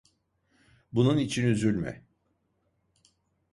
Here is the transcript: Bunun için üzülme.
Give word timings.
Bunun 0.93 1.17
için 1.17 1.45
üzülme. 1.47 2.03